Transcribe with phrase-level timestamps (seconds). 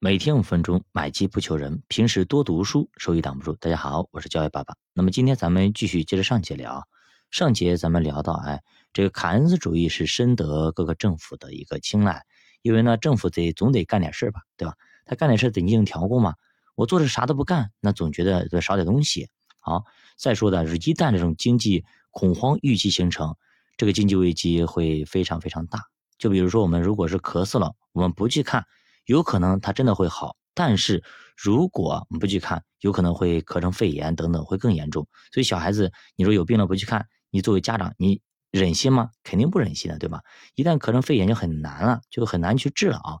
[0.00, 1.82] 每天五分钟，买机不求人。
[1.88, 3.56] 平时多读书，收益挡不住。
[3.56, 4.76] 大家好，我是教育爸爸。
[4.92, 6.86] 那么今天咱们继续接着上节聊。
[7.32, 12.22] 上节咱们聊到，哎，这个凯恩斯主义是深得各个政府的一个青睐，
[12.62, 14.74] 因为呢，政府得总得干点事吧，对吧？
[15.04, 16.34] 他干点事得进行调控嘛。
[16.76, 19.28] 我做着啥都不干，那总觉得得少点东西。
[19.58, 19.82] 好，
[20.16, 23.34] 再说的是，一旦这种经济恐慌预期形成，
[23.76, 25.86] 这个经济危机会非常非常大。
[26.18, 28.64] 就比如说，我们如果是咳嗽了，我们不去看。
[29.08, 31.02] 有可能它真的会好，但是
[31.34, 35.08] 如果我们不去看，有可能会咳成肺炎等等，会更严重。
[35.32, 39.08] 所以小孩子，你说有病了不去看，你作为家长，你忍心吗？
[39.24, 40.20] 肯定不忍心的，对吧？
[40.56, 43.16] 一旦咳成肺炎就很难了，就很难去治了啊。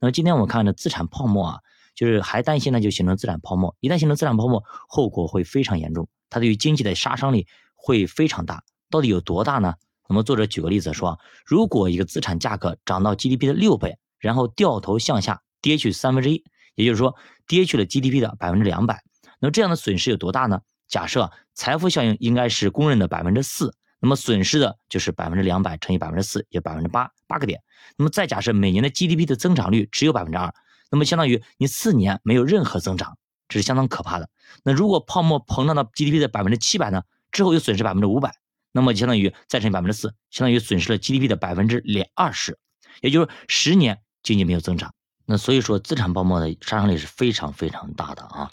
[0.00, 1.58] 那么今天我们看的资产泡沫啊，
[1.94, 3.76] 就是还担心呢，就形成资产泡沫。
[3.78, 8.64] 一旦形成资产泡沫，后果会非常严重，它对于经济的杀伤力会非常大。
[8.90, 9.74] 到底有多大呢？
[10.08, 13.96] 那么作者举个例子说，如果一个资产价格涨到 GDP 的六倍。
[14.20, 17.16] 然后掉头向下跌去三分之一，也就是说
[17.46, 19.02] 跌去了 GDP 的百分之两百。
[19.40, 20.60] 那这样的损失有多大呢？
[20.86, 27.60] 假设财富效应应该是公认的百分之四，那么损失的就是百分之两百乘以百分之四，也百分之八，八个点。
[27.96, 30.52] 那么再假设每年的 GDP 的增长率只有百分之二，
[30.90, 33.16] 那么相当于你四年没有任何增长，
[33.48, 34.28] 这是相当可怕的。
[34.64, 37.02] 那如果泡沫膨胀到 GDP 的百分之七百呢？
[37.30, 38.34] 之后又损失百分之五百，
[38.72, 42.58] 那么相当于再乘以百分之四，相当于损失了 GDP 的百分之两二十，
[43.02, 44.00] 也就是十年。
[44.22, 44.92] 经济没有增长，
[45.26, 48.50] 那所以说资产泡沫的杀伤力是非常非常大的啊。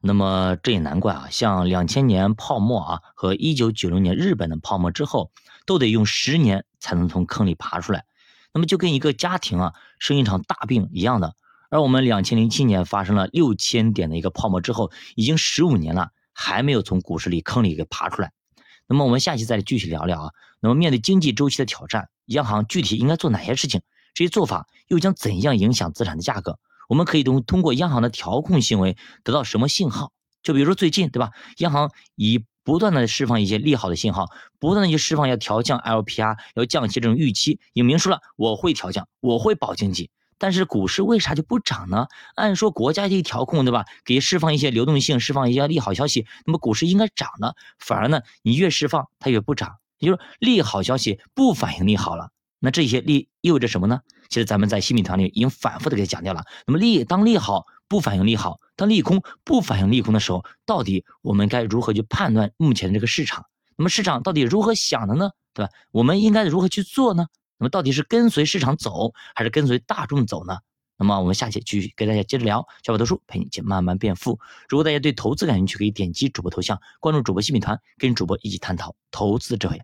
[0.00, 5.30] 那么这也难怪啊，像两千年泡沫啊和一九九零年日本的泡沫之后，
[5.66, 8.04] 都得用十年才能从坑里爬出来。
[8.52, 11.34] 那么就跟一个家庭啊生一场大病一样的。
[11.68, 18.32] 而我们两千零七年发生了六千点的一个泡沫之后，已经十五年了，还没有从股市里坑里给爬出来。
[18.88, 20.30] 那么我们下期再继续聊聊啊。
[20.60, 23.82] 那么面对经济周期的挑战，央行具体应该做哪些事情？
[24.14, 26.58] 这些做法又将怎样影响资产的价格？
[26.88, 30.12] 我们可以通通过央行的调控行为得到什么信号？
[30.42, 31.30] 就比如说最近，对吧？
[31.58, 34.26] 央行以不断的释放一些利好的信号，
[34.58, 40.10] 不断的去释放要调降 LPR、要降息这种预期，也明说了我会调降，我会保经济。
[40.38, 42.06] 但是股市为啥就不涨呢？
[42.34, 43.84] 按说国家一调控，对吧？
[44.04, 52.30] 给释放一些流动性，释放一些利好消息，那么股市应该涨的，反而呢，你越释放它越不涨，也就是利好消息不反映利好了。
[52.60, 54.00] 那这些利意味着什么呢？
[54.28, 56.44] 其实咱们在新品团里已经反复的给讲掉了。
[56.66, 63.46] 那么利当利好不反映利好，当利空不反映利空的时候，到底我们该如何去判断目前的这个市场？
[63.76, 65.30] 那么市场到底如何想的呢？
[65.52, 65.72] 对吧？
[65.90, 67.26] 我们应该如何去做呢？
[67.58, 70.58] 那么到底是跟随市场走，还是跟随大众走呢？
[70.96, 72.66] 那么我们下期继续跟大家接着聊。
[72.84, 74.38] 小宝读书陪你一起慢慢变富。
[74.68, 79.80] 如果大家对投资感兴趣，可以点击主播头像，关注主播新品团，跟主播一起探讨投资智慧。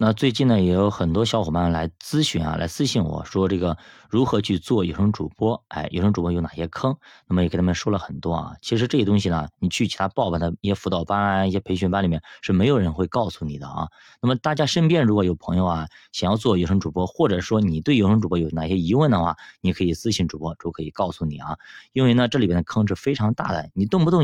[0.00, 3.76] 那最近呢，也有很多小伙伴来咨询啊，来私信我说这个
[4.08, 5.60] 如何去做有声主播？
[5.66, 6.96] 哎，有声主播有哪些坑？
[7.26, 8.54] 那么也给他们说了很多啊。
[8.62, 13.88] 其实这些东西呢，你去其他报班的一些辅导班啊、一些培训班里面是没有人会告诉你的啊。
[14.22, 21.58] 那么大家身边如果有朋友啊，想要做有声主播，或者说你对有声主播有哪些疑问的话，你可以私信主播，主播可以告诉你啊。
[21.92, 24.22] 因为呢，这里边的坑是非常大的，你动不动。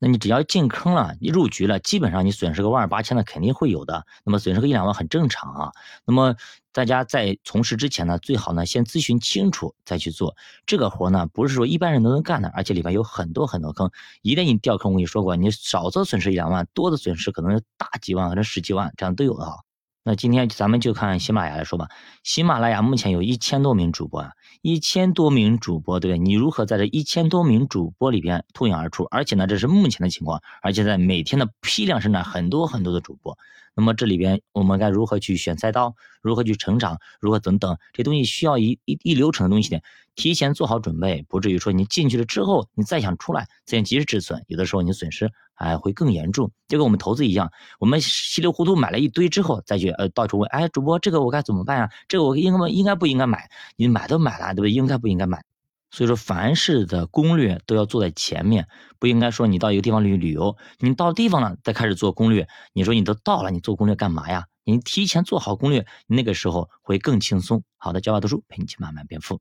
[0.00, 4.06] 那你只要进坑了，你入局了，基本上你损失个万儿八千的肯定会有的。
[4.24, 5.72] 那么损失个一两万很正常啊。
[6.04, 6.34] 那么
[6.72, 10.36] 大家在从事之前呢，最好呢先咨询清楚再去做
[10.66, 13.90] 这个活呢，不是说一般人都能干的，而且里边有很多很多坑。
[14.22, 19.67] 一旦你掉坑，我跟你说过，你少则损失一两万，多的损失可能是大几万或者十几万，这样都有的哈。
[20.08, 21.88] 那今天咱们就看喜马拉雅来说吧。
[22.22, 24.32] 喜马拉雅目前有一千多名主播啊，
[24.62, 26.18] 一千多名主播，对不对？
[26.18, 29.04] 你如何在这一千多名主播里边脱颖而出？
[29.04, 33.36] 而且呢，这是目前的情况，而且在每天的批量生产很多很多的主播。
[33.78, 35.94] 那么这里边我们该如何去选赛道？
[36.20, 36.98] 如何去成长？
[37.20, 37.78] 如何等等？
[37.92, 39.80] 这东西需要一一一流程的东西呢？
[40.16, 46.50] 提前做好准备，不至于说你进去了之后，你再想出来，再想及时止损，有的时候你损失还会更严重。
[46.66, 51.88] 就跟我们投资一样，我们稀里糊涂买了一堆之后，再去呃到处问，哎，主播这个我该怎么办呀？
[52.08, 53.48] 这个我应该应该不应该买？
[53.76, 54.72] 你买都买了，对不对？
[54.72, 55.44] 应该不应该买？
[55.90, 58.68] 所以说，凡事的攻略都要做在前面，
[58.98, 62.46] 不应该说你到一个地方旅旅游，你到地方了再开始做攻略。
[62.72, 64.44] 你说你都到了，你做攻略干嘛呀？
[64.64, 67.62] 你提前做好攻略，那个时候会更轻松。
[67.76, 69.36] 好的，教爸读书陪你去慢慢变富。